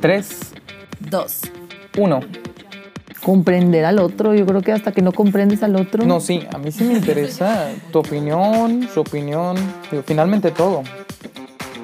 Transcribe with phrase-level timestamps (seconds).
[0.00, 0.28] 3,
[1.10, 1.40] Dos.
[1.98, 2.20] 1.
[3.22, 6.04] Comprender al otro, yo creo que hasta que no comprendes al otro.
[6.06, 9.56] No, sí, a mí sí me interesa tu opinión, su opinión,
[9.90, 10.82] digo, finalmente todo.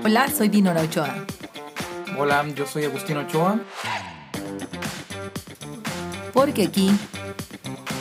[0.03, 1.15] Hola, soy Dinora Ochoa.
[2.19, 3.61] Hola, yo soy Agustín Ochoa.
[6.33, 6.91] Porque aquí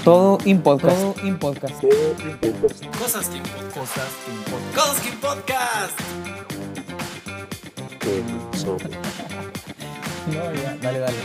[0.06, 0.96] Todo in podcast.
[0.96, 1.84] Todo in podcast.
[3.02, 3.40] Cosas que
[3.78, 6.00] Cosas que Cosas que Podcast.
[10.34, 11.18] No, ya, dale, dale.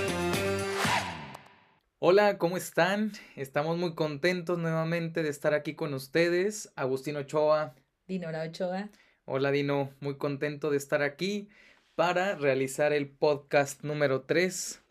[1.99, 3.13] Hola, ¿cómo están?
[3.35, 6.71] Estamos muy contentos nuevamente de estar aquí con ustedes.
[6.77, 7.75] Agustín Ochoa.
[8.07, 8.91] Dinora Ochoa.
[9.25, 11.49] Hola Dino, muy contento de estar aquí
[11.95, 14.83] para realizar el podcast número 3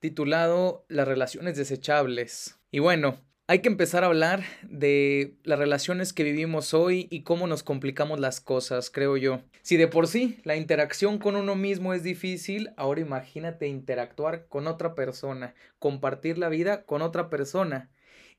[0.00, 2.58] titulado Las relaciones desechables.
[2.70, 3.18] Y bueno,
[3.48, 8.18] hay que empezar a hablar de las relaciones que vivimos hoy y cómo nos complicamos
[8.18, 9.40] las cosas, creo yo.
[9.62, 14.66] Si de por sí la interacción con uno mismo es difícil, ahora imagínate interactuar con
[14.66, 17.88] otra persona, compartir la vida con otra persona.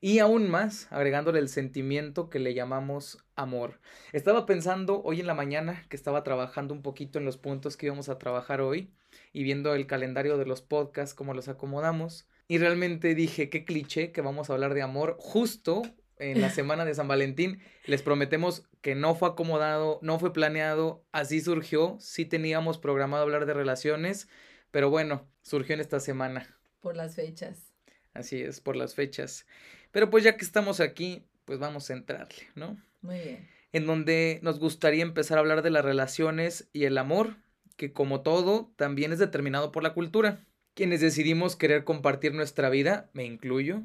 [0.00, 3.80] Y aún más, agregándole el sentimiento que le llamamos amor.
[4.12, 7.86] Estaba pensando hoy en la mañana que estaba trabajando un poquito en los puntos que
[7.86, 8.92] íbamos a trabajar hoy
[9.32, 12.28] y viendo el calendario de los podcasts, cómo los acomodamos.
[12.48, 15.82] Y realmente dije, qué cliché que vamos a hablar de amor justo
[16.18, 17.60] en la semana de San Valentín.
[17.84, 21.98] Les prometemos que no fue acomodado, no fue planeado, así surgió.
[22.00, 24.28] Sí teníamos programado hablar de relaciones,
[24.70, 26.58] pero bueno, surgió en esta semana.
[26.80, 27.74] Por las fechas.
[28.14, 29.46] Así es, por las fechas.
[29.90, 32.76] Pero pues ya que estamos aquí, pues vamos a entrarle, ¿no?
[33.02, 33.48] Muy bien.
[33.72, 37.36] En donde nos gustaría empezar a hablar de las relaciones y el amor,
[37.76, 40.44] que como todo, también es determinado por la cultura.
[40.78, 43.82] Quienes decidimos querer compartir nuestra vida, me incluyo,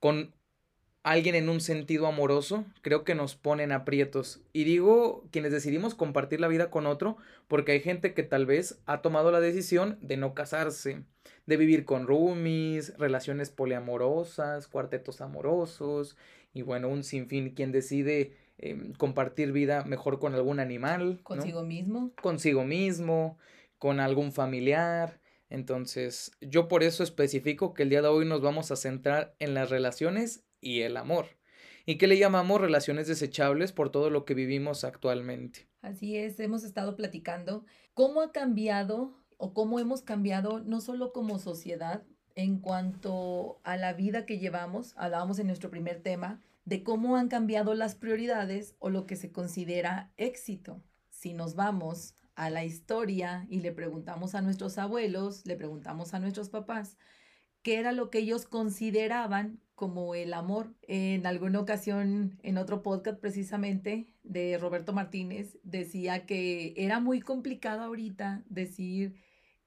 [0.00, 0.32] con
[1.02, 4.40] alguien en un sentido amoroso, creo que nos ponen aprietos.
[4.54, 8.80] Y digo quienes decidimos compartir la vida con otro, porque hay gente que tal vez
[8.86, 11.02] ha tomado la decisión de no casarse,
[11.44, 16.16] de vivir con roomies, relaciones poliamorosas, cuartetos amorosos,
[16.54, 21.16] y bueno, un sinfín, quien decide eh, compartir vida mejor con algún animal.
[21.16, 21.22] ¿no?
[21.22, 22.12] Consigo mismo.
[22.22, 23.36] Consigo mismo,
[23.76, 25.20] con algún familiar.
[25.54, 29.54] Entonces, yo por eso especifico que el día de hoy nos vamos a centrar en
[29.54, 31.26] las relaciones y el amor.
[31.86, 35.68] ¿Y qué le llamamos relaciones desechables por todo lo que vivimos actualmente?
[35.80, 41.38] Así es, hemos estado platicando cómo ha cambiado o cómo hemos cambiado no solo como
[41.38, 42.02] sociedad
[42.34, 47.28] en cuanto a la vida que llevamos, hablábamos en nuestro primer tema, de cómo han
[47.28, 50.82] cambiado las prioridades o lo que se considera éxito.
[51.10, 56.18] Si nos vamos a la historia y le preguntamos a nuestros abuelos, le preguntamos a
[56.18, 56.96] nuestros papás,
[57.62, 60.74] qué era lo que ellos consideraban como el amor.
[60.82, 67.82] En alguna ocasión, en otro podcast precisamente de Roberto Martínez, decía que era muy complicado
[67.82, 69.16] ahorita decir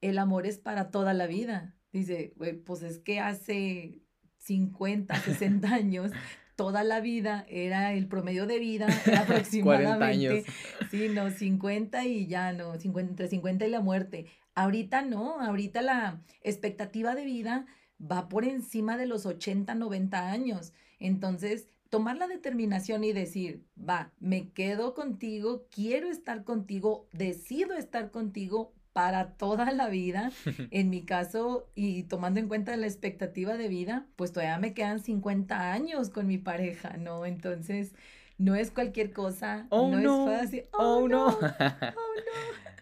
[0.00, 1.76] el amor es para toda la vida.
[1.92, 2.34] Dice,
[2.64, 4.00] pues es que hace
[4.38, 6.12] 50, 60 años
[6.58, 10.44] toda la vida era el promedio de vida era aproximadamente
[10.90, 14.26] sí no 50 y ya no 50, entre 50 y la muerte.
[14.56, 17.66] Ahorita no ahorita la expectativa de vida
[18.00, 20.72] va por encima de los 80 90 años.
[20.98, 28.10] Entonces tomar la determinación y decir va me quedo contigo quiero estar contigo decido estar
[28.10, 30.32] contigo para toda la vida.
[30.72, 34.98] En mi caso, y tomando en cuenta la expectativa de vida, pues todavía me quedan
[34.98, 37.24] 50 años con mi pareja, ¿no?
[37.24, 37.94] Entonces,
[38.38, 40.32] no es cualquier cosa, Oh, no, no.
[40.32, 40.64] es fácil.
[40.72, 41.28] Oh, no.
[41.28, 42.72] oh, no.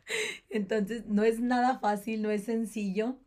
[0.49, 3.19] Entonces, no es nada fácil, no es sencillo.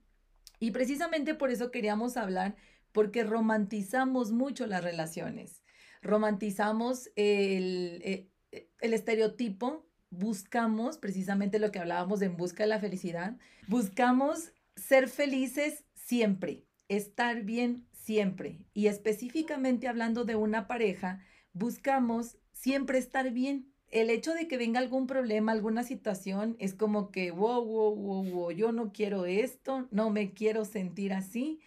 [0.59, 2.55] Y precisamente por eso queríamos hablar,
[2.91, 5.61] porque romantizamos mucho las relaciones.
[6.01, 12.79] Romantizamos el, el, el estereotipo buscamos precisamente lo que hablábamos de en busca de la
[12.79, 13.37] felicidad,
[13.67, 18.65] buscamos ser felices siempre, estar bien siempre.
[18.73, 21.21] Y específicamente hablando de una pareja,
[21.53, 23.71] buscamos siempre estar bien.
[23.87, 28.23] El hecho de que venga algún problema, alguna situación, es como que, wow, wow, wow,
[28.23, 31.59] wow, yo no quiero esto, no me quiero sentir así.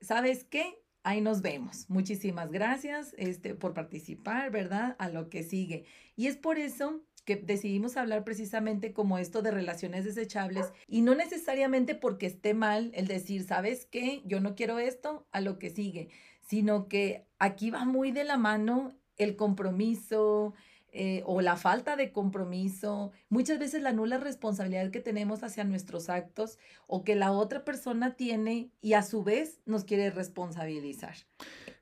[0.00, 0.82] ¿Sabes qué?
[1.02, 1.88] Ahí nos vemos.
[1.88, 4.96] Muchísimas gracias este, por participar, ¿verdad?
[4.98, 5.86] A lo que sigue.
[6.16, 7.02] Y es por eso
[7.36, 13.06] decidimos hablar precisamente como esto de relaciones desechables y no necesariamente porque esté mal el
[13.06, 14.22] decir, ¿sabes qué?
[14.24, 16.08] Yo no quiero esto a lo que sigue,
[16.40, 20.54] sino que aquí va muy de la mano el compromiso,
[20.92, 26.08] eh, o la falta de compromiso, muchas veces la nula responsabilidad que tenemos hacia nuestros
[26.08, 31.14] actos o que la otra persona tiene y a su vez nos quiere responsabilizar.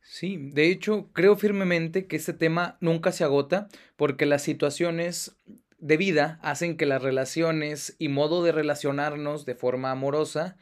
[0.03, 5.37] Sí, de hecho, creo firmemente que este tema nunca se agota porque las situaciones
[5.79, 10.57] de vida hacen que las relaciones y modo de relacionarnos de forma amorosa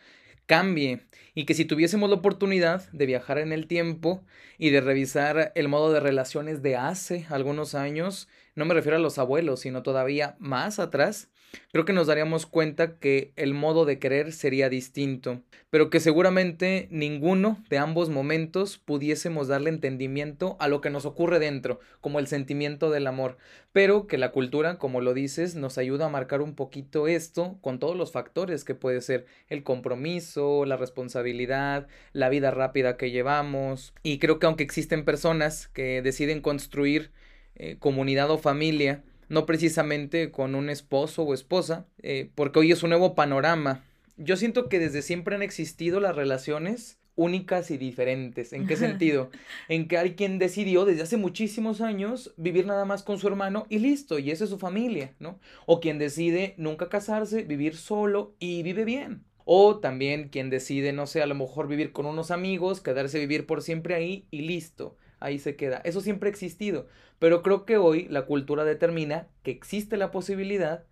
[0.46, 1.00] cambie
[1.34, 4.24] y que si tuviésemos la oportunidad de viajar en el tiempo
[4.58, 9.00] y de revisar el modo de relaciones de hace algunos años, no me refiero a
[9.00, 11.28] los abuelos, sino todavía más atrás,
[11.72, 16.88] creo que nos daríamos cuenta que el modo de querer sería distinto, pero que seguramente
[16.90, 22.26] ninguno de ambos momentos pudiésemos darle entendimiento a lo que nos ocurre dentro, como el
[22.26, 23.36] sentimiento del amor,
[23.72, 27.78] pero que la cultura, como lo dices, nos ayuda a marcar un poquito esto con
[27.78, 33.94] todos los factores que puede ser el compromiso, la responsabilidad, la vida rápida que llevamos,
[34.02, 37.10] y creo que aunque existen personas que deciden construir
[37.58, 42.82] eh, comunidad o familia, no precisamente con un esposo o esposa, eh, porque hoy es
[42.82, 43.84] un nuevo panorama.
[44.16, 48.52] Yo siento que desde siempre han existido las relaciones únicas y diferentes.
[48.52, 49.30] ¿En qué sentido?
[49.68, 53.66] en que hay quien decidió desde hace muchísimos años vivir nada más con su hermano
[53.68, 55.40] y listo, y esa es su familia, ¿no?
[55.66, 59.24] O quien decide nunca casarse, vivir solo y vive bien.
[59.44, 63.20] O también quien decide, no sé, a lo mejor vivir con unos amigos, quedarse a
[63.20, 65.80] vivir por siempre ahí y listo ahí se queda.
[65.84, 66.86] Eso siempre ha existido,
[67.18, 70.84] pero creo que hoy la cultura determina que existe la posibilidad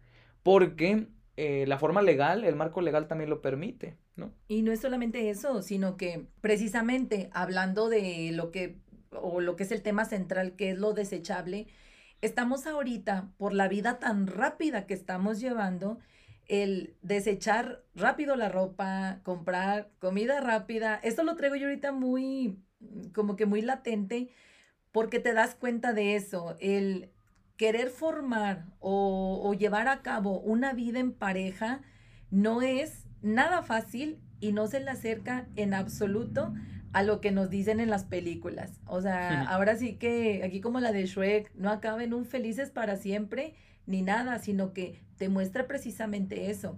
[0.42, 4.32] porque eh, la forma legal, el marco legal también lo permite, ¿no?
[4.46, 8.76] Y no es solamente eso, sino que precisamente hablando de lo que,
[9.10, 11.66] o lo que es el tema central, que es lo desechable,
[12.20, 15.98] estamos ahorita, por la vida tan rápida que estamos llevando,
[16.46, 22.58] el desechar rápido la ropa, comprar comida rápida, esto lo traigo yo ahorita muy
[23.14, 24.28] como que muy latente
[24.94, 27.10] porque te das cuenta de eso, el
[27.56, 31.80] querer formar o, llevar a cabo una vida en pareja
[32.30, 36.54] no es nada fácil y no se le acerca en absoluto
[36.92, 38.80] a lo que nos dicen en las películas.
[38.86, 42.70] O sea, ahora sí que aquí como la de Shrek, no acaba en un felices
[42.70, 43.56] para siempre
[43.86, 46.76] ni nada, sino que te muestra precisamente eso.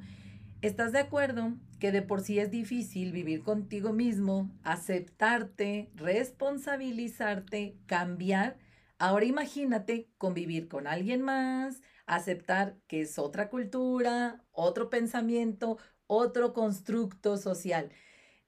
[0.63, 8.57] ¿Estás de acuerdo que de por sí es difícil vivir contigo mismo, aceptarte, responsabilizarte, cambiar?
[8.99, 15.77] Ahora imagínate convivir con alguien más, aceptar que es otra cultura, otro pensamiento,
[16.07, 17.91] otro constructo social.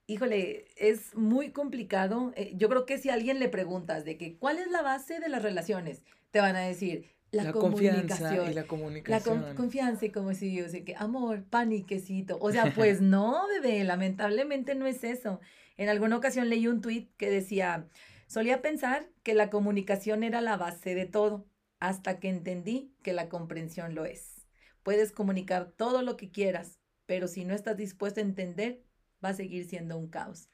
[0.07, 2.33] Híjole, es muy complicado.
[2.35, 5.19] Eh, yo creo que si a alguien le preguntas de que cuál es la base
[5.19, 6.01] de las relaciones,
[6.31, 9.41] te van a decir, la, confianza y la comunicación.
[9.41, 12.37] La confianza y como si yo sé que amor, paniquecito.
[12.41, 15.39] O sea, pues no, bebé, lamentablemente no es eso.
[15.77, 17.87] En alguna ocasión leí un tuit que decía,
[18.27, 21.45] solía pensar que la comunicación era la base de todo,
[21.79, 24.47] hasta que entendí que la comprensión lo es.
[24.83, 28.83] Puedes comunicar todo lo que quieras, pero si no estás dispuesto a entender,
[29.23, 30.49] va a seguir siendo un caos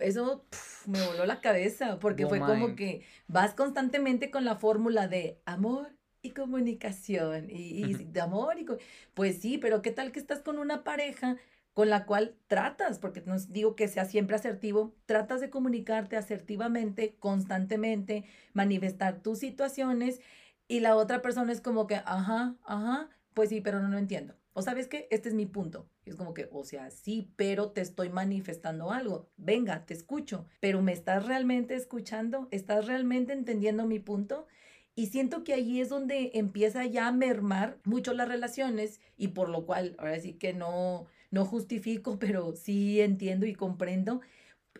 [0.00, 0.44] eso
[0.86, 5.96] me voló la cabeza, porque fue como que vas constantemente con la fórmula de amor
[6.22, 8.66] y comunicación, y, de amor y...
[9.14, 11.36] Pues sí, pero ¿qué tal que estás con una pareja
[11.72, 17.16] con la cual tratas, porque no digo que sea siempre asertivo, tratas de comunicarte asertivamente,
[17.18, 20.20] constantemente, manifestar tus situaciones,
[20.68, 24.34] y la otra persona es como que, ajá, ajá, pues sí, pero no, no entiendo.
[24.52, 25.88] O sabes qué, este es mi punto.
[26.04, 29.30] es como que, o sea, sí, pero te estoy manifestando algo.
[29.36, 32.48] Venga, te escucho, pero ¿me estás realmente escuchando?
[32.50, 34.48] ¿Estás realmente entendiendo mi punto?
[34.96, 39.48] Y siento que ahí es donde empieza ya a mermar mucho las relaciones y por
[39.48, 44.20] lo cual, ahora sí que no, no justifico, pero sí entiendo y comprendo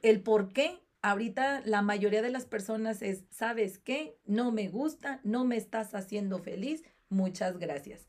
[0.03, 4.19] el por qué ahorita la mayoría de las personas es, ¿sabes qué?
[4.27, 8.07] No me gusta, no me estás haciendo feliz, muchas gracias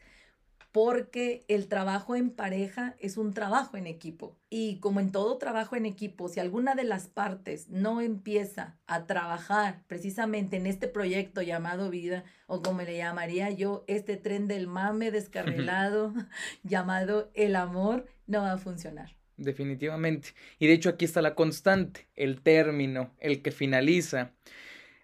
[0.72, 4.38] porque el trabajo en pareja es un trabajo en equipo.
[4.50, 9.06] Y como en todo trabajo en equipo, si alguna de las partes no empieza a
[9.06, 14.68] trabajar precisamente en este proyecto llamado vida, o como le llamaría yo, este tren del
[14.68, 16.14] mame descarrilado
[16.64, 19.16] llamado el amor, no va a funcionar.
[19.38, 20.30] Definitivamente.
[20.60, 24.32] Y de hecho aquí está la constante, el término, el que finaliza.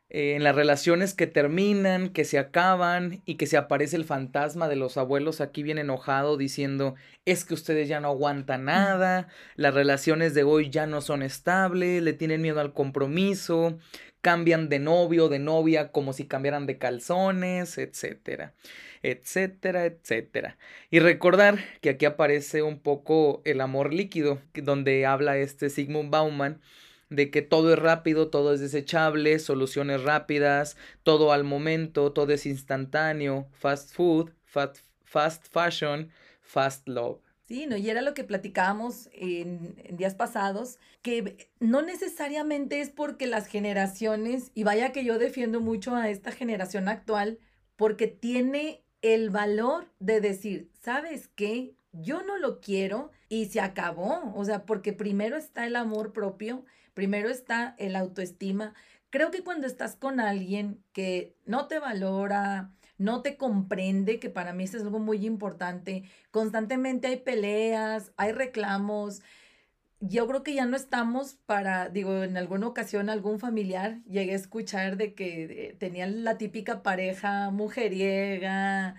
[0.09, 4.69] Eh, en las relaciones que terminan, que se acaban y que se aparece el fantasma
[4.69, 6.95] de los abuelos aquí bien enojado diciendo
[7.25, 12.01] es que ustedes ya no aguantan nada, las relaciones de hoy ya no son estables,
[12.01, 13.77] le tienen miedo al compromiso,
[14.21, 18.53] cambian de novio, de novia como si cambiaran de calzones, etcétera,
[19.03, 20.57] etcétera, etcétera.
[20.89, 26.61] Y recordar que aquí aparece un poco el amor líquido, donde habla este Sigmund Bauman
[27.09, 32.45] de que todo es rápido, todo es desechable, soluciones rápidas, todo al momento, todo es
[32.45, 36.09] instantáneo, fast food, fast, fast fashion,
[36.41, 37.19] fast love.
[37.45, 37.77] Sí, ¿no?
[37.77, 43.47] y era lo que platicábamos en, en, días pasados, que no necesariamente es porque las
[43.47, 47.39] generaciones, y vaya que yo defiendo mucho a esta generación actual,
[47.77, 51.75] porque tiene el valor de decir, ¿sabes qué?
[51.93, 54.33] Yo no lo quiero y se acabó.
[54.35, 56.65] O sea, porque primero está el amor propio,
[56.97, 58.73] primero está el autoestima.
[59.11, 64.51] Creo que cuando estás con alguien que no te valora, no te comprende, que para
[64.51, 69.21] mí eso es algo muy importante, constantemente hay peleas, hay reclamos,
[69.99, 74.35] yo creo que ya no estamos para, digo, en alguna ocasión algún familiar llegué a
[74.35, 78.95] escuchar de que eh, tenían la típica pareja mujeriega,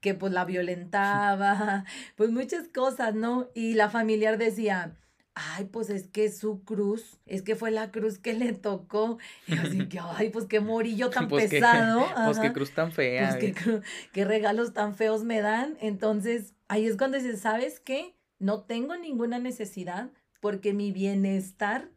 [0.00, 1.84] que pues la violentaba,
[2.16, 3.50] pues muchas cosas, ¿no?
[3.54, 4.96] Y la familiar decía,
[5.34, 9.18] ay, pues es que su cruz, es que fue la cruz que le tocó.
[9.48, 12.06] Y así que, ay, pues qué morillo tan Pues pesado.
[12.24, 12.52] Pues qué ajá.
[12.52, 13.28] cruz tan fea.
[13.30, 13.54] Pues qué, eh.
[13.54, 15.76] cru- qué regalos tan feos me dan.
[15.80, 18.14] Entonces, ahí es cuando dices, ¿sabes qué?
[18.38, 20.10] No tengo ninguna necesidad
[20.40, 21.88] porque mi bienestar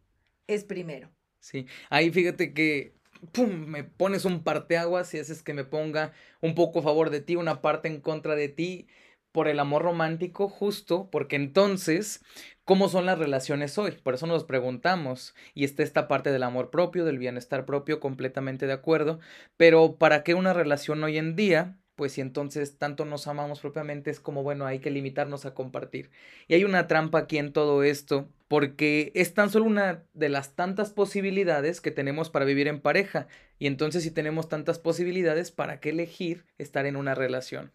[0.48, 1.10] es primero.
[1.40, 2.94] Sí, ahí fíjate que
[3.32, 7.22] pum, me pones un parteaguas y haces que me ponga un poco a favor de
[7.22, 8.88] ti, una parte en contra de ti
[9.36, 12.24] por el amor romántico, justo porque entonces,
[12.64, 13.92] ¿cómo son las relaciones hoy?
[13.92, 15.36] Por eso nos preguntamos.
[15.54, 19.20] Y está esta parte del amor propio, del bienestar propio, completamente de acuerdo.
[19.58, 21.78] Pero ¿para qué una relación hoy en día?
[21.96, 26.12] Pues si entonces tanto nos amamos propiamente, es como, bueno, hay que limitarnos a compartir.
[26.48, 30.56] Y hay una trampa aquí en todo esto, porque es tan solo una de las
[30.56, 33.28] tantas posibilidades que tenemos para vivir en pareja.
[33.60, 37.72] Y entonces si tenemos tantas posibilidades, ¿para qué elegir estar en una relación?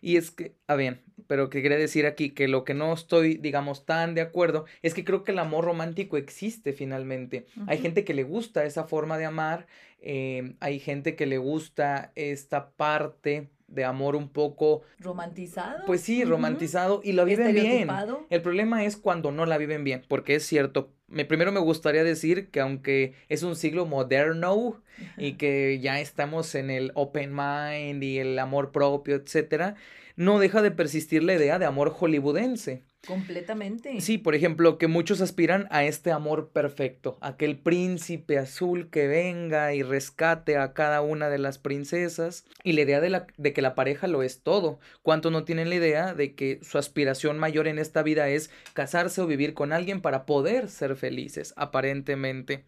[0.00, 3.36] Y es que, a bien, pero que quería decir aquí que lo que no estoy,
[3.36, 7.46] digamos, tan de acuerdo es que creo que el amor romántico existe finalmente.
[7.66, 9.66] Hay gente que le gusta esa forma de amar,
[10.00, 15.84] eh, hay gente que le gusta esta parte de amor un poco, romantizado.
[15.86, 17.88] pues sí, romantizado y lo viven bien.
[18.30, 20.90] El problema es cuando no la viven bien, porque es cierto.
[21.06, 24.82] Me, primero me gustaría decir que aunque es un siglo moderno
[25.16, 29.74] y que ya estamos en el open mind y el amor propio, etcétera,
[30.16, 32.82] no deja de persistir la idea de amor hollywoodense.
[33.06, 34.00] Completamente.
[34.00, 39.72] Sí, por ejemplo, que muchos aspiran a este amor perfecto, aquel príncipe azul que venga
[39.72, 43.62] y rescate a cada una de las princesas, y la idea de, la, de que
[43.62, 44.78] la pareja lo es todo.
[45.02, 49.20] ¿Cuántos no tienen la idea de que su aspiración mayor en esta vida es casarse
[49.20, 52.64] o vivir con alguien para poder ser felices, aparentemente?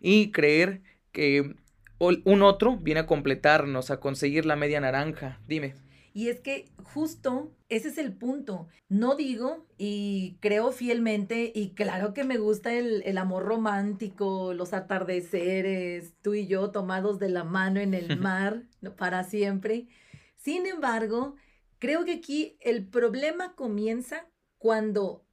[0.00, 1.54] Y creer que
[1.98, 5.40] un otro viene a completarnos, a conseguir la media naranja.
[5.46, 5.74] Dime.
[6.14, 8.68] Y es que justo ese es el punto.
[8.88, 14.74] No digo y creo fielmente y claro que me gusta el, el amor romántico, los
[14.74, 18.64] atardeceres, tú y yo tomados de la mano en el mar
[18.98, 19.86] para siempre.
[20.36, 21.36] Sin embargo,
[21.78, 24.26] creo que aquí el problema comienza
[24.58, 25.24] cuando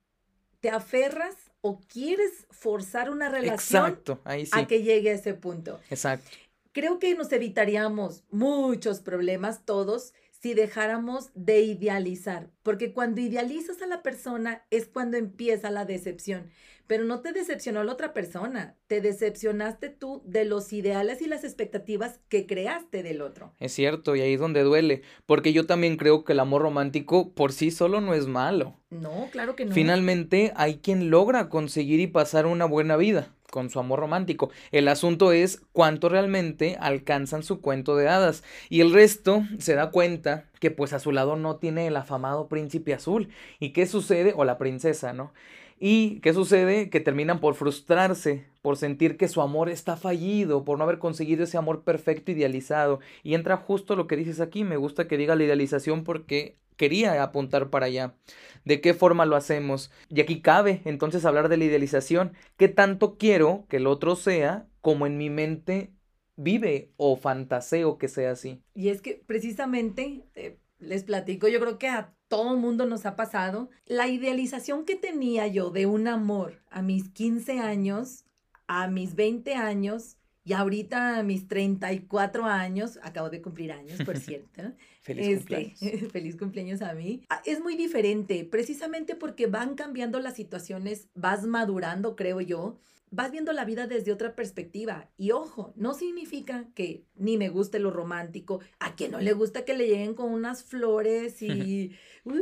[0.62, 4.52] te aferras o quieres forzar una relación Exacto, ahí sí.
[4.54, 5.80] a que llegue a ese punto.
[5.90, 6.30] Exacto.
[6.72, 13.88] Creo que nos evitaríamos muchos problemas todos si dejáramos de idealizar, porque cuando idealizas a
[13.88, 16.50] la persona es cuando empieza la decepción,
[16.88, 21.44] pero no te decepcionó la otra persona, te decepcionaste tú de los ideales y las
[21.44, 23.54] expectativas que creaste del otro.
[23.60, 27.34] Es cierto, y ahí es donde duele, porque yo también creo que el amor romántico
[27.34, 28.80] por sí solo no es malo.
[28.90, 29.76] No, claro que no.
[29.76, 34.50] Finalmente hay quien logra conseguir y pasar una buena vida con su amor romántico.
[34.72, 39.92] El asunto es cuánto realmente alcanzan su cuento de hadas y el resto se da
[39.92, 43.30] cuenta que pues a su lado no tiene el afamado príncipe azul.
[43.60, 44.34] ¿Y qué sucede?
[44.36, 45.34] O la princesa, ¿no?
[45.80, 46.90] ¿Y qué sucede?
[46.90, 51.46] Que terminan por frustrarse, por sentir que su amor está fallido, por no haber conseguido
[51.46, 53.00] ese amor perfecto idealizado.
[53.24, 57.22] Y entra justo lo que dices aquí, me gusta que diga la idealización porque quería
[57.22, 58.16] apuntar para allá.
[58.64, 59.92] ¿De qué forma lo hacemos?
[60.08, 62.34] Y aquí cabe entonces hablar de la idealización.
[62.58, 65.92] ¿Qué tanto quiero que el otro sea como en mi mente
[66.38, 68.64] vive o fantaseo que sea así?
[68.74, 73.18] Y es que precisamente, eh, les platico, yo creo que a todo mundo nos ha
[73.18, 78.24] pasado, la idealización que tenía yo de un amor a mis 15 años,
[78.68, 80.19] a mis 20 años
[80.50, 84.64] y ahorita a mis 34 años, acabo de cumplir años, por cierto.
[85.02, 86.12] Feliz Este, cumpleaños.
[86.12, 87.22] feliz cumpleaños a mí.
[87.30, 92.80] Ah, Es muy diferente, precisamente porque van cambiando las situaciones, vas madurando, creo yo,
[93.12, 95.10] vas viendo la vida desde otra perspectiva.
[95.18, 99.66] Y ojo, no significa que ni me guste lo romántico, a quien no le gusta
[99.66, 102.34] que le lleguen con unas flores y, uh,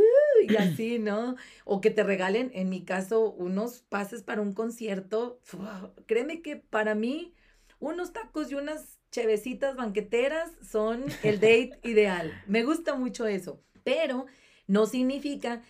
[0.47, 1.35] y así, ¿no?
[1.65, 5.41] O que te regalen, en mi caso, unos pases para un concierto.
[6.05, 7.33] Créeme que para mí,
[7.79, 12.31] unos tacos y unas chevecitas banqueteras son el date ideal.
[12.47, 14.25] Me gusta mucho eso, pero
[14.67, 15.61] no significa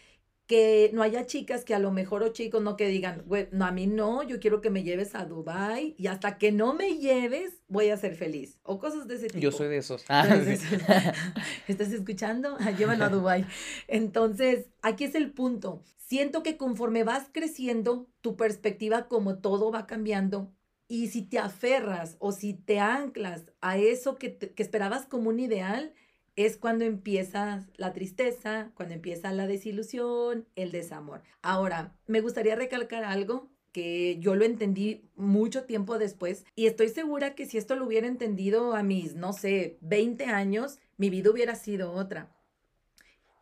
[0.47, 3.65] que no haya chicas que a lo mejor o chicos no que digan, güey, no,
[3.65, 6.97] a mí no, yo quiero que me lleves a Dubai y hasta que no me
[6.97, 8.57] lleves voy a ser feliz.
[8.63, 9.39] O cosas de ese tipo.
[9.39, 10.05] Yo soy de esos.
[10.07, 10.25] Ah,
[11.67, 12.55] ¿Estás escuchando?
[12.61, 13.45] Ah, llévalo a Dubai.
[13.89, 15.83] Entonces, aquí es el punto.
[15.97, 20.53] Siento que conforme vas creciendo, tu perspectiva como todo va cambiando.
[20.87, 25.39] Y si te aferras o si te anclas a eso que, que esperabas como un
[25.39, 25.93] ideal,
[26.37, 31.23] es cuando empieza la tristeza, cuando empieza la desilusión, el desamor.
[31.41, 37.35] Ahora, me gustaría recalcar algo que yo lo entendí mucho tiempo después y estoy segura
[37.35, 41.55] que si esto lo hubiera entendido a mis, no sé, 20 años, mi vida hubiera
[41.55, 42.31] sido otra.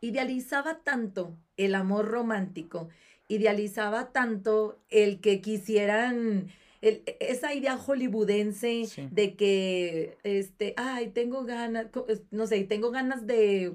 [0.02, 2.90] Idealizaba tanto el amor romántico,
[3.28, 6.50] idealizaba tanto el que quisieran
[6.86, 11.88] e, esa idea hollywoodense de que, este, ay, tengo ganas,
[12.32, 13.74] no sé, tengo ganas de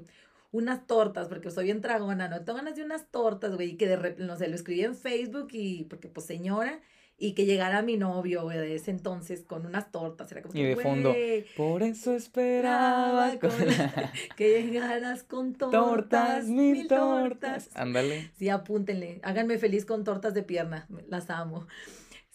[0.51, 2.43] unas tortas, porque soy bien tragona, ¿no?
[2.43, 4.95] Tengo ganas de unas tortas, güey, y que de repente, no sé, lo escribí en
[4.95, 6.81] Facebook y, porque pues señora,
[7.17, 10.63] y que llegara mi novio, güey, de ese entonces con unas tortas, era como Y
[10.63, 11.13] de fondo,
[11.55, 13.33] por eso esperaba
[14.35, 17.69] que llegaras con tortas, tortas mil tortas.
[17.75, 18.31] Ándale.
[18.37, 21.67] Sí, apúntenle, háganme feliz con tortas de pierna, las amo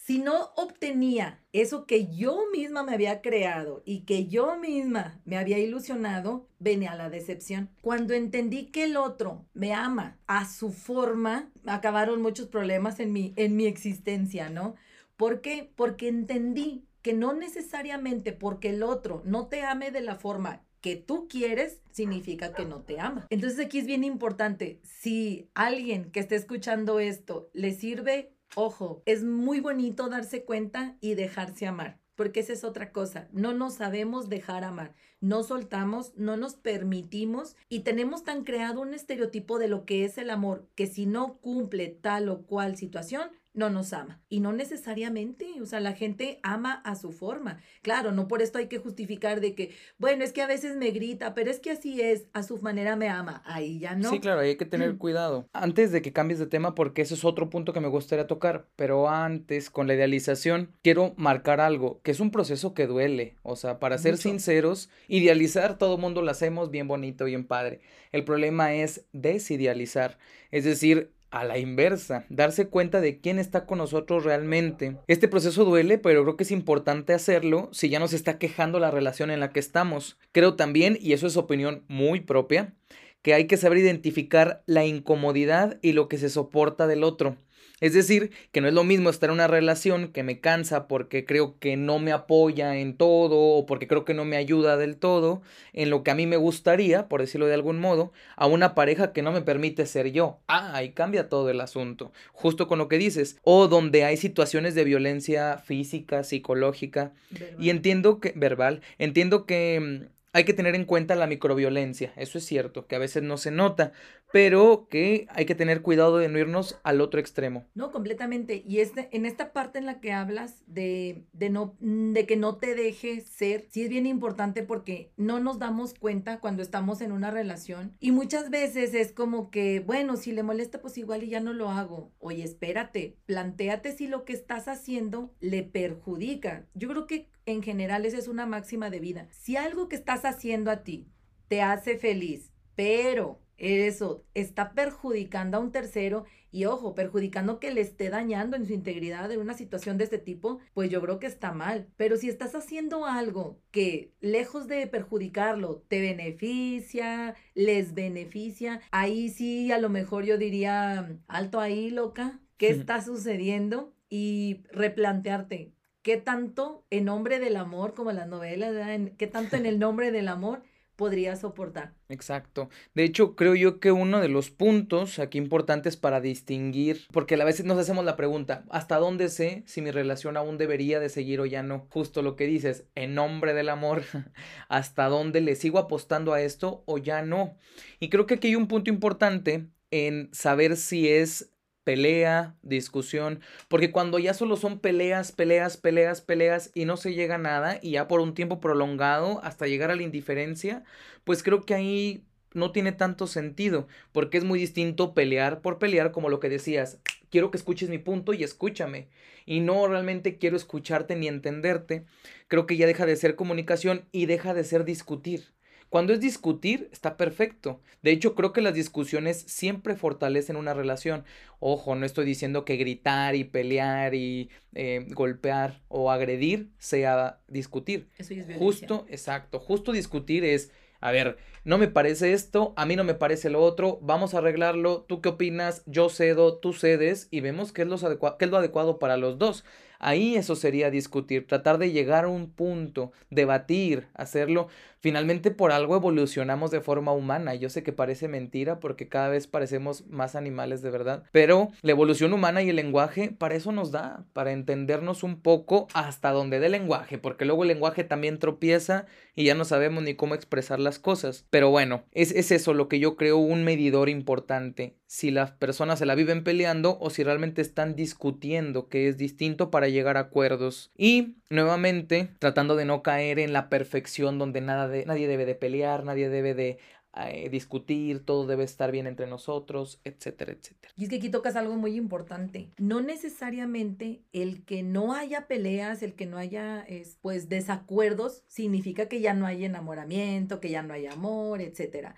[0.07, 5.37] si no obtenía eso que yo misma me había creado y que yo misma me
[5.37, 7.71] había ilusionado, venía la decepción.
[7.83, 13.33] Cuando entendí que el otro me ama a su forma, acabaron muchos problemas en mi,
[13.35, 14.77] en mi existencia, ¿no?
[15.17, 15.73] ¿Por qué?
[15.75, 20.95] Porque entendí que no necesariamente porque el otro no te ame de la forma que
[20.95, 23.27] tú quieres, significa que no te ama.
[23.29, 29.23] Entonces aquí es bien importante, si alguien que esté escuchando esto le sirve Ojo, es
[29.23, 33.29] muy bonito darse cuenta y dejarse amar, porque esa es otra cosa.
[33.31, 38.95] No nos sabemos dejar amar, no soltamos, no nos permitimos y tenemos tan creado un
[38.95, 43.29] estereotipo de lo que es el amor que si no cumple tal o cual situación,
[43.57, 44.21] no nos ama.
[44.29, 47.59] Y no necesariamente, o sea, la gente ama a su forma.
[47.83, 50.91] Claro, no por esto hay que justificar de que, bueno, es que a veces me
[50.91, 53.43] grita, pero es que así es, a su manera me ama.
[53.47, 54.11] Ahí ya no.
[54.11, 55.49] Sí, claro, hay que tener cuidado.
[55.53, 58.69] Antes de que cambies de tema, porque ese es otro punto que me gustaría tocar,
[58.77, 63.37] pero antes, con la idealización, quiero marcar algo, que es un proceso que duele.
[63.43, 67.81] O sea, para ser sinceros, idealizar, todo mundo lo hacemos bien bonito, bien padre.
[68.13, 70.19] El problema es desidealizar.
[70.51, 74.97] Es decir, a la inversa, darse cuenta de quién está con nosotros realmente.
[75.07, 78.91] Este proceso duele, pero creo que es importante hacerlo si ya nos está quejando la
[78.91, 80.19] relación en la que estamos.
[80.33, 82.75] Creo también, y eso es opinión muy propia,
[83.23, 87.37] que hay que saber identificar la incomodidad y lo que se soporta del otro.
[87.81, 91.27] Es decir, que no es lo mismo estar en una relación que me cansa porque
[91.27, 94.97] creo que no me apoya en todo o porque creo que no me ayuda del
[94.97, 95.43] todo
[95.75, 99.13] en lo que a mí me gustaría, por decirlo de algún modo, a una pareja
[99.13, 100.41] que no me permite ser yo.
[100.49, 103.39] Ah, ahí cambia todo el asunto, justo con lo que dices.
[103.43, 107.13] O donde hay situaciones de violencia física, psicológica.
[107.59, 112.37] Y entiendo que, verbal, entiendo que mm, hay que tener en cuenta la microviolencia, eso
[112.37, 113.93] es cierto, que a veces no se nota,
[114.37, 117.65] pero que hay que tener cuidado de no irnos al otro extremo.
[117.75, 118.63] No, completamente.
[118.67, 122.57] Y este, en esta parte en la que hablas de, de, no, de que no
[122.59, 127.13] te deje ser, sí es bien importante porque no nos damos cuenta cuando estamos en
[127.13, 131.31] una relación y muchas veces es como que, bueno, si le molesta, pues igual y
[131.31, 132.13] ya no lo hago.
[132.19, 136.67] Oye, espérate, planteate si lo que estás haciendo le perjudica.
[136.75, 139.29] Yo creo que en general esa es una máxima de vida.
[139.31, 141.09] Si algo que estás haciendo a ti
[141.49, 147.83] te hace feliz, pero eso está perjudicando a un tercero y ojo, perjudicando que le
[147.83, 151.27] esté dañando en su integridad en una situación de este tipo, pues yo creo que
[151.27, 151.89] está mal.
[151.97, 159.71] Pero si estás haciendo algo que lejos de perjudicarlo te beneficia, les beneficia, ahí sí
[159.71, 163.93] a lo mejor yo diría, alto ahí, loca, ¿qué está sucediendo?
[164.09, 168.73] Y replantearte, ¿qué tanto en nombre del amor, como las novelas,
[169.19, 170.63] ¿qué tanto en el nombre del amor?
[170.97, 171.95] Podría soportar.
[172.09, 172.71] Exacto.
[172.95, 177.45] De hecho, creo yo que uno de los puntos aquí importantes para distinguir, porque a
[177.45, 181.41] veces nos hacemos la pregunta, ¿hasta dónde sé si mi relación aún debería de seguir
[181.41, 181.87] o ya no?
[181.91, 184.03] Justo lo que dices, en nombre del amor,
[184.69, 187.57] ¿hasta dónde le sigo apostando a esto o ya no?
[188.01, 191.53] Y creo que aquí hay un punto importante en saber si es
[191.87, 197.37] pelea, discusión, porque cuando ya solo son peleas, peleas, peleas, peleas y no se llega
[197.37, 200.83] a nada y ya por un tiempo prolongado hasta llegar a la indiferencia,
[201.23, 206.11] pues creo que ahí no tiene tanto sentido, porque es muy distinto pelear por pelear
[206.11, 206.99] como lo que decías,
[207.31, 209.07] quiero que escuches mi punto y escúchame,
[209.45, 212.05] y no realmente quiero escucharte ni entenderte,
[212.49, 215.56] creo que ya deja de ser comunicación y deja de ser discutir.
[215.89, 217.81] Cuando es discutir, está perfecto.
[218.03, 221.25] De hecho, creo que las discusiones siempre fortalecen una relación.
[221.61, 228.09] Ojo, no estoy diciendo que gritar y pelear y eh, golpear o agredir sea discutir.
[228.19, 228.59] Eso es violencia.
[228.59, 229.59] Justo, exacto.
[229.61, 233.63] Justo discutir es, a ver, no me parece esto, a mí no me parece lo
[233.63, 235.83] otro, vamos a arreglarlo, ¿tú qué opinas?
[235.87, 239.17] Yo cedo, tú cedes y vemos qué es, lo adecua- qué es lo adecuado para
[239.17, 239.65] los dos.
[239.99, 244.69] Ahí eso sería discutir, tratar de llegar a un punto, debatir, hacerlo.
[245.01, 247.55] Finalmente por algo evolucionamos de forma humana.
[247.55, 251.93] Yo sé que parece mentira porque cada vez parecemos más animales de verdad, pero la
[251.93, 256.61] evolución humana y el lenguaje para eso nos da, para entendernos un poco hasta donde
[256.61, 260.81] dé lenguaje, porque luego el lenguaje también tropieza y ya no sabemos ni cómo expresar
[260.81, 261.47] las cosas.
[261.51, 264.97] Pero bueno, es, es eso lo que yo creo un medidor importante.
[265.07, 269.71] Si las personas se la viven peleando o si realmente están discutiendo, que es distinto
[269.71, 270.91] para llegar a acuerdos.
[270.97, 275.55] Y nuevamente, tratando de no caer en la perfección donde nada de, nadie debe de
[275.55, 276.79] pelear, nadie debe de
[277.19, 280.93] eh, discutir, todo debe estar bien entre nosotros, etcétera, etcétera.
[280.99, 282.69] Y es que aquí tocas algo muy importante.
[282.77, 289.09] No necesariamente el que no haya peleas, el que no haya es, pues desacuerdos, significa
[289.09, 292.17] que ya no hay enamoramiento, que ya no hay amor, etcétera.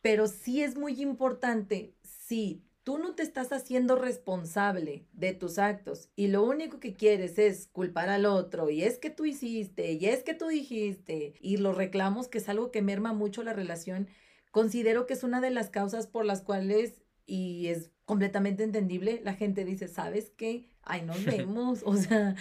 [0.00, 6.08] Pero sí es muy importante si tú no te estás haciendo responsable de tus actos
[6.16, 10.06] y lo único que quieres es culpar al otro y es que tú hiciste y
[10.06, 14.08] es que tú dijiste y los reclamos que es algo que merma mucho la relación,
[14.52, 19.34] considero que es una de las causas por las cuales y es completamente entendible, la
[19.34, 20.70] gente dice, ¿sabes qué?
[20.82, 22.36] Ay, nos vemos, o sea,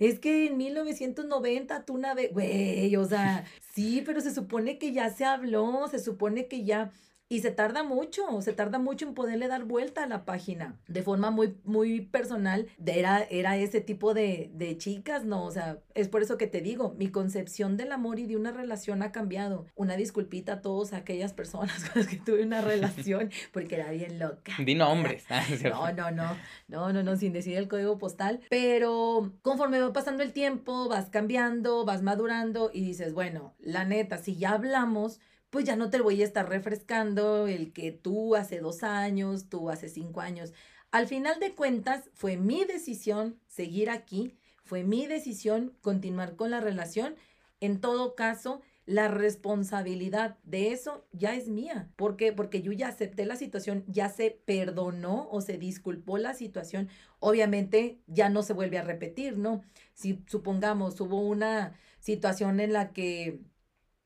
[0.00, 4.92] es que en 1990 tú una vez, güey, o sea, sí, pero se supone que
[4.92, 6.92] ya se habló, se supone que ya,
[7.32, 10.76] y se tarda mucho, se tarda mucho en poderle dar vuelta a la página.
[10.88, 15.44] De forma muy, muy personal, era, era ese tipo de, de chicas, ¿no?
[15.44, 18.50] O sea, es por eso que te digo, mi concepción del amor y de una
[18.50, 19.64] relación ha cambiado.
[19.76, 24.18] Una disculpita a todas aquellas personas con las que tuve una relación, porque era bien
[24.18, 24.52] loca.
[24.58, 25.24] Di nombres.
[25.30, 25.44] Ah.
[25.62, 30.24] No, no, no, no, no, no, sin decir el código postal, pero conforme va pasando
[30.24, 35.64] el tiempo, vas cambiando, vas madurando y dices, bueno, la neta, si ya hablamos, pues
[35.64, 39.88] ya no te voy a estar refrescando el que tú hace dos años, tú hace
[39.88, 40.52] cinco años.
[40.92, 46.60] Al final de cuentas, fue mi decisión seguir aquí, fue mi decisión continuar con la
[46.60, 47.16] relación.
[47.60, 51.88] En todo caso, la responsabilidad de eso ya es mía.
[51.94, 52.32] ¿Por qué?
[52.32, 56.88] Porque yo ya acepté la situación, ya se perdonó o se disculpó la situación.
[57.20, 59.62] Obviamente ya no se vuelve a repetir, ¿no?
[59.94, 63.40] Si supongamos hubo una situación en la que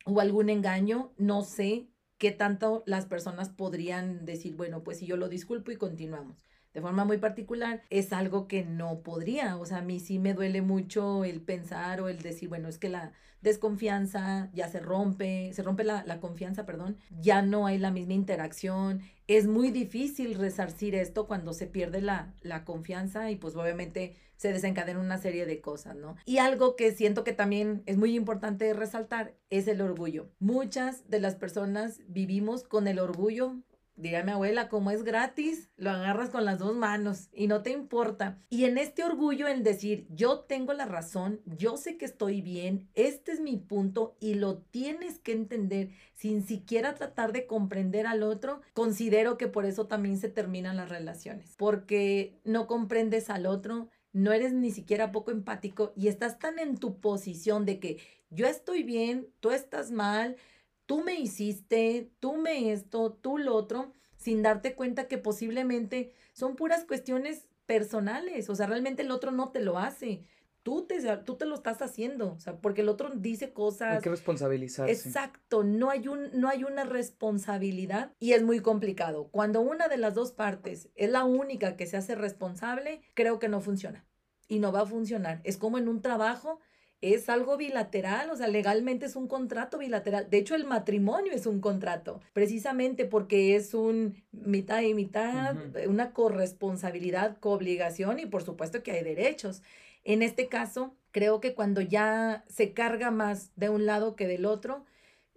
[0.04, 1.88] hubo algún engaño, no sé
[2.18, 6.44] qué tanto las personas podrían decir, bueno, pues si yo lo disculpo y continuamos.
[6.74, 9.56] De forma muy particular, es algo que no podría.
[9.56, 12.78] O sea, a mí sí me duele mucho el pensar o el decir, bueno, es
[12.78, 17.78] que la desconfianza ya se rompe, se rompe la, la confianza, perdón, ya no hay
[17.78, 19.02] la misma interacción.
[19.28, 24.52] Es muy difícil resarcir esto cuando se pierde la, la confianza y pues obviamente se
[24.52, 26.16] desencadena una serie de cosas, ¿no?
[26.24, 30.28] Y algo que siento que también es muy importante resaltar es el orgullo.
[30.40, 33.56] Muchas de las personas vivimos con el orgullo
[33.96, 38.38] Mi abuela, como es gratis, lo agarras con las dos manos y no te importa.
[38.50, 42.88] Y en este orgullo, el decir, yo tengo la razón, yo sé que estoy bien,
[42.94, 48.24] este es mi punto y lo tienes que entender sin siquiera tratar de comprender al
[48.24, 53.90] otro, considero que por eso también se terminan las relaciones, porque no comprendes al otro,
[54.12, 57.98] no eres ni siquiera poco empático y estás tan en tu posición de que
[58.30, 60.36] yo estoy bien, tú estás mal,
[60.86, 66.56] tú me hiciste, tú me esto, tú lo otro, sin darte cuenta que posiblemente son
[66.56, 70.24] puras cuestiones personales, o sea, realmente el otro no te lo hace.
[70.62, 74.02] Tú te, tú te lo estás haciendo, o sea, porque el otro dice Hay cosas.
[74.02, 74.92] que responsabilizarse.
[74.92, 79.28] Exacto, no hay, un, no hay una responsabilidad y es muy complicado.
[79.30, 83.48] Cuando una de las dos partes es la única que se hace responsable, creo que
[83.48, 84.06] no funciona
[84.48, 85.42] y no va a funcionar.
[85.44, 86.60] Es como en un trabajo,
[87.00, 90.28] es algo bilateral, o sea, legalmente es un contrato bilateral.
[90.30, 95.90] De hecho, el matrimonio es un contrato, precisamente porque es un mitad y mitad, Ujú.
[95.90, 99.62] una corresponsabilidad, coobligación y por supuesto que hay derechos.
[100.04, 104.46] En este caso, creo que cuando ya se carga más de un lado que del
[104.46, 104.84] otro,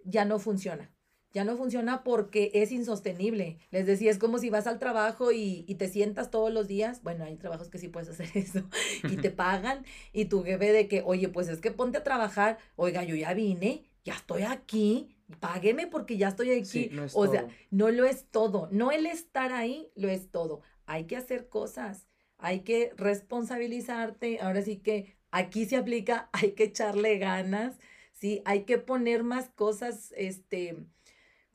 [0.04, 0.90] ya no funciona.
[1.32, 3.58] Ya no funciona porque es insostenible.
[3.70, 7.02] Les decía, es como si vas al trabajo y, y te sientas todos los días.
[7.02, 8.64] Bueno, hay trabajos que sí puedes hacer eso
[9.04, 12.58] y te pagan y tu jefe de que, oye, pues es que ponte a trabajar.
[12.76, 16.64] Oiga, yo ya vine, ya estoy aquí, págueme porque ya estoy aquí.
[16.64, 18.68] Sí, no es o sea, no lo es todo.
[18.72, 20.62] No el estar ahí lo es todo.
[20.86, 22.08] Hay que hacer cosas.
[22.38, 24.40] Hay que responsabilizarte.
[24.40, 27.78] Ahora sí que aquí se aplica, hay que echarle ganas.
[28.18, 28.42] ¿sí?
[28.44, 30.76] Hay que poner más cosas, este,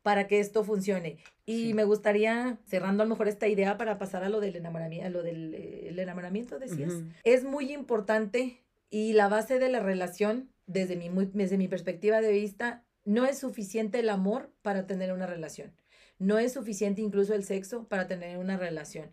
[0.04, 1.18] para que esto funcione.
[1.46, 5.08] Y me gustaría, cerrando a lo mejor esta idea para pasar a lo del enamoramiento,
[5.08, 9.80] a lo del eh, el enamoramiento, decías, es muy importante y la base de la
[9.80, 15.12] relación, desde mi, desde mi perspectiva de vista, no es suficiente el amor para tener
[15.12, 15.74] una relación.
[16.20, 19.12] No es suficiente incluso el sexo para tener una relación.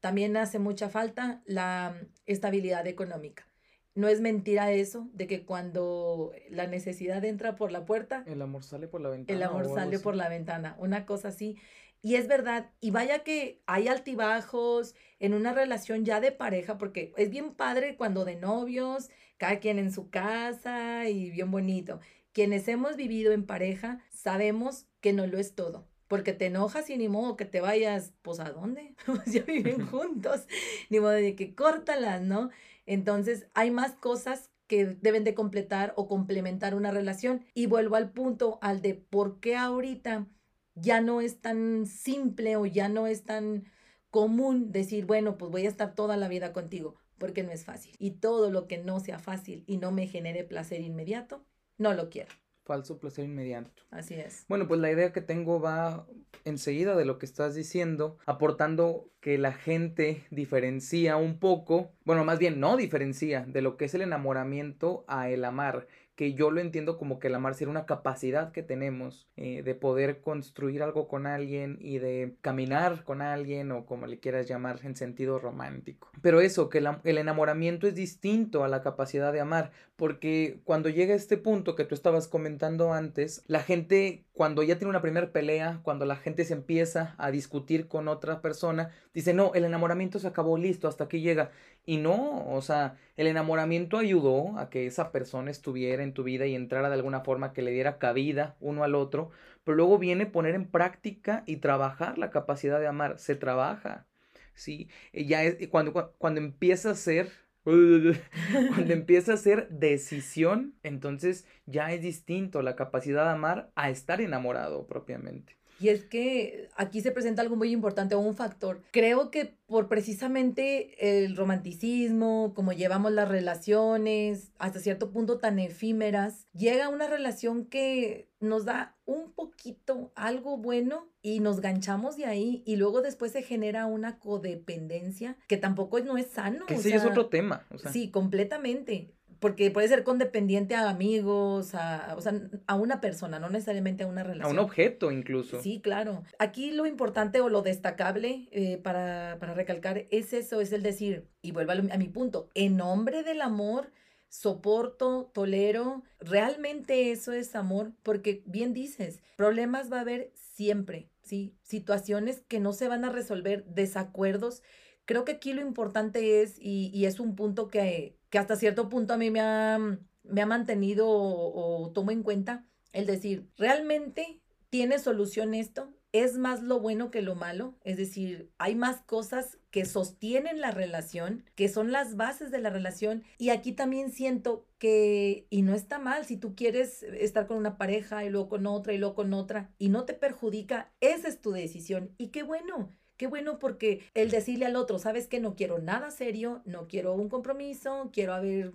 [0.00, 1.96] También hace mucha falta la
[2.26, 3.48] estabilidad económica.
[3.96, 8.24] No es mentira eso, de que cuando la necesidad entra por la puerta...
[8.26, 9.36] El amor sale por la ventana.
[9.36, 11.56] El amor sale por la ventana, una cosa así.
[12.02, 17.14] Y es verdad, y vaya que hay altibajos en una relación ya de pareja, porque
[17.16, 21.98] es bien padre cuando de novios, cada quien en su casa y bien bonito.
[22.32, 25.88] Quienes hemos vivido en pareja sabemos que no lo es todo.
[26.08, 28.94] Porque te enojas y ni modo que te vayas, pues a dónde?
[29.26, 30.46] ya viven juntos,
[30.90, 32.50] ni modo de que córtalas, ¿no?
[32.86, 37.44] Entonces, hay más cosas que deben de completar o complementar una relación.
[37.54, 40.26] Y vuelvo al punto, al de por qué ahorita
[40.74, 43.64] ya no es tan simple o ya no es tan
[44.10, 47.94] común decir, bueno, pues voy a estar toda la vida contigo, porque no es fácil.
[47.98, 51.44] Y todo lo que no sea fácil y no me genere placer inmediato,
[51.78, 52.30] no lo quiero
[52.66, 53.70] falso placer inmediato.
[53.90, 54.44] Así es.
[54.48, 56.06] Bueno, pues la idea que tengo va
[56.44, 62.38] enseguida de lo que estás diciendo, aportando que la gente diferencia un poco, bueno, más
[62.38, 66.60] bien no diferencia de lo que es el enamoramiento a el amar que yo lo
[66.60, 71.08] entiendo como que el amar sería una capacidad que tenemos eh, de poder construir algo
[71.08, 76.10] con alguien y de caminar con alguien o como le quieras llamar en sentido romántico.
[76.22, 81.14] Pero eso, que el, enamoramiento es distinto a la capacidad de amar, porque cuando llega
[81.14, 85.80] este punto que tú estabas comentando antes, la gente cuando ya tiene una primera pelea,
[85.82, 90.28] cuando la gente se empieza a discutir con otra persona, dice, no, el enamoramiento se
[90.28, 91.50] acabó, listo, hasta aquí llega.
[91.86, 96.46] Y no, o sea, el enamoramiento ayudó a que esa persona estuviera en tu vida
[96.46, 99.30] y entrara de alguna forma que le diera cabida uno al otro,
[99.64, 104.06] pero luego viene poner en práctica y trabajar la capacidad de amar, se trabaja,
[104.54, 104.88] ¿sí?
[105.12, 107.30] Ya es, cuando, cuando empieza a ser,
[107.66, 114.20] cuando empieza a ser decisión, entonces ya es distinto la capacidad de amar a estar
[114.20, 115.56] enamorado propiamente.
[115.78, 118.82] Y es que aquí se presenta algo muy importante o un factor.
[118.92, 126.46] Creo que por precisamente el romanticismo, como llevamos las relaciones, hasta cierto punto tan efímeras,
[126.52, 132.62] llega una relación que nos da un poquito algo bueno y nos ganchamos de ahí
[132.64, 136.66] y luego después se genera una codependencia que tampoco no es sano.
[136.66, 137.66] Que sí es otro tema.
[137.92, 143.50] Sí, completamente porque puede ser condependiente a amigos, a, o sea, a una persona, no
[143.50, 144.46] necesariamente a una relación.
[144.56, 145.62] A un objeto incluso.
[145.62, 146.22] Sí, claro.
[146.38, 151.28] Aquí lo importante o lo destacable eh, para, para recalcar es eso, es el decir,
[151.42, 153.92] y vuelvo a, a mi punto, en nombre del amor,
[154.28, 161.54] soporto, tolero, realmente eso es amor, porque bien dices, problemas va a haber siempre, ¿sí?
[161.62, 164.62] Situaciones que no se van a resolver, desacuerdos.
[165.04, 168.88] Creo que aquí lo importante es, y, y es un punto que, que hasta cierto
[168.88, 169.78] punto a mí me ha,
[170.22, 175.92] me ha mantenido o, tomo en cuenta el decir, ¿realmente tiene solución esto?
[176.12, 177.76] ¿Es más lo bueno que lo malo?
[177.84, 182.70] Es decir, hay más cosas que sostienen la relación, que son las bases de la
[182.70, 183.22] relación.
[183.36, 187.76] Y aquí también siento que, y no está mal, si tú quieres estar con una
[187.76, 191.42] pareja y luego con otra y luego con otra y no te perjudica, esa es
[191.42, 192.14] tu decisión.
[192.16, 196.10] Y qué bueno, Qué bueno porque el decirle al otro, sabes que no quiero nada
[196.10, 198.72] serio, no quiero un compromiso, quiero a ver,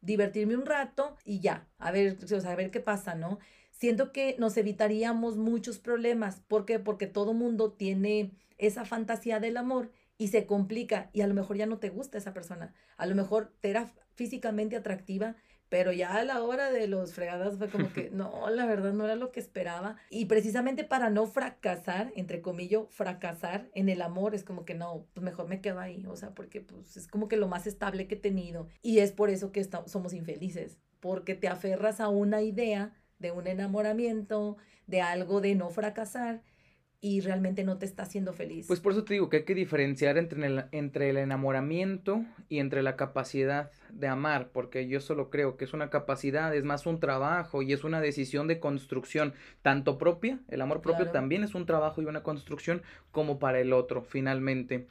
[0.00, 3.38] divertirme un rato y ya, a ver, o a ver qué pasa, ¿no?
[3.70, 6.40] Siento que nos evitaríamos muchos problemas.
[6.48, 6.78] ¿Por qué?
[6.78, 11.56] Porque todo mundo tiene esa fantasía del amor y se complica y a lo mejor
[11.56, 12.74] ya no te gusta esa persona.
[12.96, 15.36] A lo mejor te era físicamente atractiva,
[15.74, 19.06] pero ya a la hora de los fregadas fue como que, no, la verdad no
[19.06, 19.96] era lo que esperaba.
[20.08, 25.08] Y precisamente para no fracasar, entre comillas, fracasar en el amor, es como que no,
[25.14, 28.06] pues mejor me quedo ahí, o sea, porque pues es como que lo más estable
[28.06, 28.68] que he tenido.
[28.82, 33.32] Y es por eso que estamos, somos infelices, porque te aferras a una idea de
[33.32, 34.56] un enamoramiento,
[34.86, 36.42] de algo de no fracasar
[37.04, 38.66] y realmente no te está haciendo feliz.
[38.66, 42.60] Pues por eso te digo que hay que diferenciar entre el, entre el enamoramiento y
[42.60, 46.86] entre la capacidad de amar, porque yo solo creo que es una capacidad, es más
[46.86, 51.54] un trabajo y es una decisión de construcción, tanto propia, el amor propio también es
[51.54, 52.80] un trabajo y una construcción
[53.12, 54.86] como para el otro, finalmente.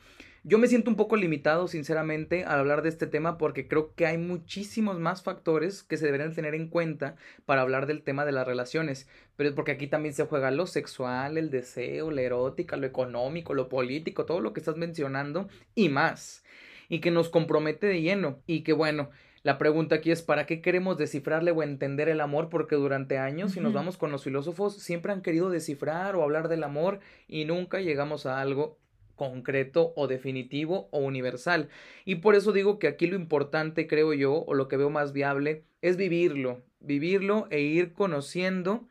[0.45, 4.05] Yo me siento un poco limitado, sinceramente, al hablar de este tema porque creo que
[4.05, 8.33] hay muchísimos más factores que se deberían tener en cuenta para hablar del tema de
[8.33, 9.07] las relaciones.
[9.37, 13.53] Pero es porque aquí también se juega lo sexual, el deseo, la erótica, lo económico,
[13.53, 16.43] lo político, todo lo que estás mencionando y más.
[16.89, 18.41] Y que nos compromete de lleno.
[18.45, 19.11] Y que bueno,
[19.43, 22.47] La pregunta aquí es, ¿para qué queremos descifrarle o entender el amor?
[22.49, 26.47] Porque durante años, si nos vamos con los filósofos, siempre han querido descifrar o hablar
[26.47, 28.79] del amor y nunca llegamos a algo
[29.15, 31.69] concreto o definitivo o universal.
[32.05, 35.13] Y por eso digo que aquí lo importante, creo yo, o lo que veo más
[35.13, 38.87] viable, es vivirlo, vivirlo e ir conociendo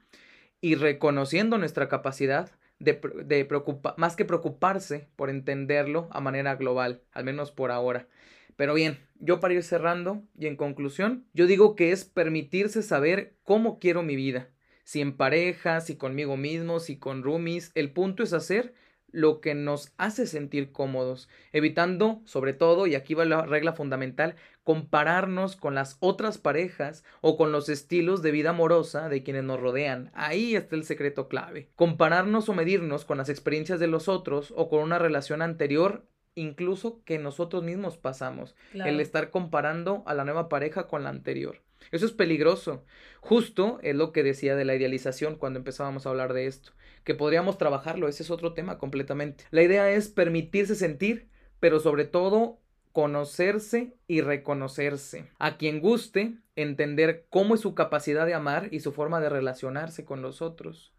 [0.60, 3.48] y reconociendo nuestra capacidad de, de
[3.96, 8.08] más que preocuparse por entenderlo a manera global, al menos por ahora.
[8.56, 13.34] Pero bien, yo para ir cerrando y en conclusión, yo digo que es permitirse saber
[13.44, 14.50] cómo quiero mi vida,
[14.84, 18.74] si en pareja, si conmigo mismo, si con roomies, el punto es hacer
[19.12, 24.34] lo que nos hace sentir cómodos, evitando, sobre todo, y aquí va la regla fundamental,
[24.64, 29.60] compararnos con las otras parejas o con los estilos de vida amorosa de quienes nos
[29.60, 30.10] rodean.
[30.14, 31.68] Ahí está el secreto clave.
[31.76, 37.02] Compararnos o medirnos con las experiencias de los otros o con una relación anterior incluso
[37.04, 38.54] que nosotros mismos pasamos.
[38.72, 38.90] Claro.
[38.90, 41.60] El estar comparando a la nueva pareja con la anterior.
[41.90, 42.84] Eso es peligroso.
[43.20, 46.72] Justo es lo que decía de la idealización cuando empezábamos a hablar de esto.
[47.04, 49.44] Que podríamos trabajarlo, ese es otro tema completamente.
[49.50, 51.28] La idea es permitirse sentir,
[51.60, 52.60] pero sobre todo
[52.92, 55.26] conocerse y reconocerse.
[55.38, 60.04] A quien guste, entender cómo es su capacidad de amar y su forma de relacionarse
[60.04, 60.92] con los otros.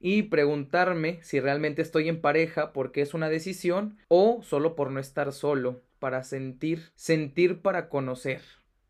[0.00, 5.00] Y preguntarme si realmente estoy en pareja porque es una decisión o solo por no
[5.00, 8.42] estar solo, para sentir, sentir para conocer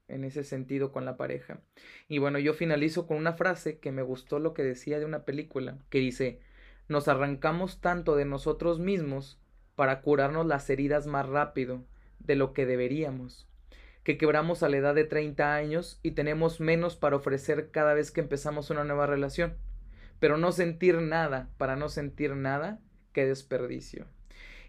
[0.08, 1.60] en ese sentido con la pareja.
[2.08, 5.24] Y bueno, yo finalizo con una frase que me gustó lo que decía de una
[5.24, 6.40] película, que dice,
[6.88, 9.40] nos arrancamos tanto de nosotros mismos
[9.74, 11.84] para curarnos las heridas más rápido
[12.18, 13.48] de lo que deberíamos,
[14.02, 18.10] que quebramos a la edad de 30 años y tenemos menos para ofrecer cada vez
[18.10, 19.56] que empezamos una nueva relación.
[20.20, 22.80] Pero no sentir nada, para no sentir nada,
[23.12, 24.06] qué desperdicio.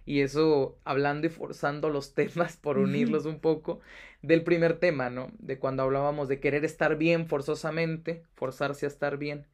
[0.05, 3.79] Y eso hablando y forzando los temas por unirlos un poco
[4.21, 5.31] del primer tema, ¿no?
[5.39, 9.47] De cuando hablábamos de querer estar bien forzosamente, forzarse a estar bien.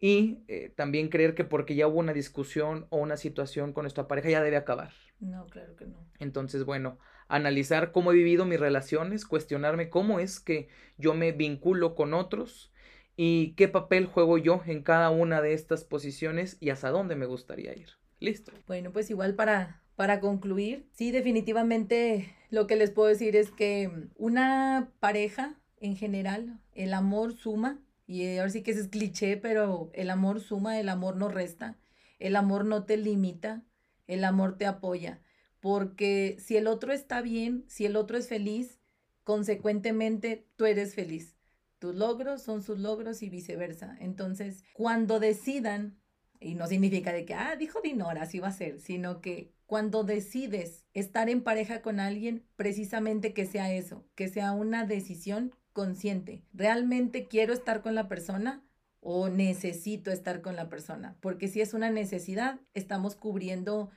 [0.00, 4.08] Y eh, también creer que porque ya hubo una discusión o una situación con nuestra
[4.08, 4.92] pareja ya debe acabar.
[5.20, 5.96] No, claro que no.
[6.18, 10.68] Entonces, bueno, analizar cómo he vivido mis relaciones, cuestionarme cómo es que
[10.98, 12.72] yo me vinculo con otros
[13.16, 17.26] y qué papel juego yo en cada una de estas posiciones y hasta dónde me
[17.26, 17.90] gustaría ir.
[18.24, 18.52] Listo.
[18.66, 24.08] Bueno, pues igual para, para concluir, sí, definitivamente lo que les puedo decir es que
[24.16, 29.90] una pareja en general, el amor suma, y ahora sí que ese es cliché, pero
[29.92, 31.78] el amor suma, el amor no resta,
[32.18, 33.62] el amor no te limita,
[34.06, 35.20] el amor te apoya,
[35.60, 38.78] porque si el otro está bien, si el otro es feliz,
[39.24, 41.36] consecuentemente tú eres feliz.
[41.78, 43.96] Tus logros son sus logros y viceversa.
[44.00, 45.98] Entonces, cuando decidan
[46.40, 50.04] y no significa de que, ah, dijo Dinora, así va a ser, sino que cuando
[50.04, 56.44] decides estar en pareja con alguien, precisamente que sea eso, que sea una decisión consciente.
[56.52, 58.64] ¿Realmente quiero estar con la persona
[59.00, 61.16] o necesito estar con la persona?
[61.20, 63.90] Porque si es una necesidad, estamos cubriendo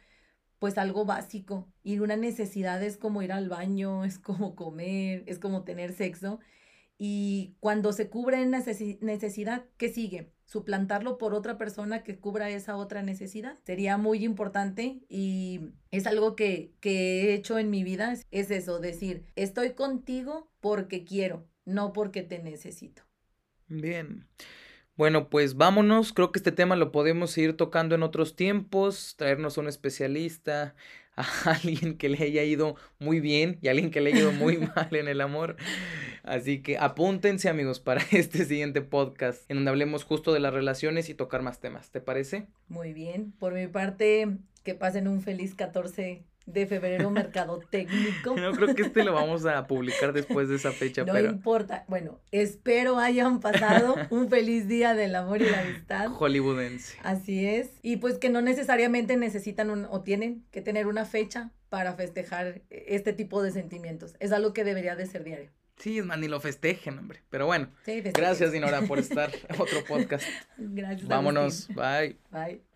[0.60, 5.40] pues algo básico y una necesidad es como ir al baño, es como comer, es
[5.40, 6.40] como tener sexo.
[6.98, 10.32] Y cuando se cubre necesi necesidad, ¿qué sigue?
[10.46, 13.60] Suplantarlo por otra persona que cubra esa otra necesidad.
[13.64, 18.14] Sería muy importante y es algo que, que he hecho en mi vida.
[18.32, 23.04] Es eso, decir, estoy contigo porque quiero, no porque te necesito.
[23.68, 24.26] Bien.
[24.96, 26.12] Bueno, pues vámonos.
[26.12, 30.74] Creo que este tema lo podemos seguir tocando en otros tiempos, traernos a un especialista,
[31.18, 34.32] a alguien que le haya ido muy bien y a alguien que le haya ido
[34.32, 35.58] muy mal en el amor.
[36.24, 41.10] Así que apúntense amigos para este siguiente podcast en donde hablemos justo de las relaciones
[41.10, 41.92] y tocar más temas.
[41.92, 42.48] ¿Te parece?
[42.70, 43.34] Muy bien.
[43.40, 48.36] Por mi parte, que pasen un feliz 14 de febrero mercadotécnico.
[48.48, 51.86] No creo que este lo vamos a publicar después de esa fecha, No pero importa.
[51.88, 56.08] Bueno, espero hayan pasado un feliz día del amor y la amistad.
[56.10, 56.98] hollywoodense.
[57.04, 57.70] Así es.
[57.82, 62.62] Y pues que no necesariamente necesitan un, o tienen que tener una fecha para festejar
[62.70, 64.16] este tipo de sentimientos.
[64.20, 65.52] Es algo que debería de ser diario.
[65.78, 67.22] Sí, es más, ni lo festejen, hombre.
[67.30, 70.26] Pero bueno, Sí, gracias, Dinora, por estar en otro podcast.
[70.58, 71.08] Gracias.
[71.08, 71.70] Vámonos.
[71.70, 71.76] Agustín.
[71.76, 72.18] Bye.
[72.32, 72.67] Bye.